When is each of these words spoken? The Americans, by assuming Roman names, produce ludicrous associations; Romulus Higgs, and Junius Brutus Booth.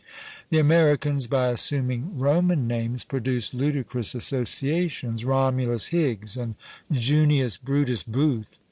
The 0.49 0.57
Americans, 0.57 1.27
by 1.27 1.49
assuming 1.49 2.17
Roman 2.17 2.65
names, 2.67 3.03
produce 3.03 3.53
ludicrous 3.53 4.15
associations; 4.15 5.23
Romulus 5.25 5.89
Higgs, 5.89 6.35
and 6.37 6.55
Junius 6.91 7.59
Brutus 7.59 8.01
Booth. 8.01 8.57